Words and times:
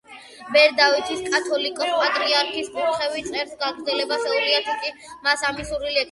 ბერ 0.53 0.71
დავითს, 0.77 1.19
კათოლიკოს-პატრიარქის 1.33 2.71
კურთხევით, 2.77 3.27
წერის 3.35 3.53
გაგრძელება 3.59 4.17
შეუძლია, 4.23 4.63
თუკი 4.71 4.89
მას 5.29 5.45
ამის 5.51 5.71
სურვილი 5.73 5.85
ექნება. 5.87 5.99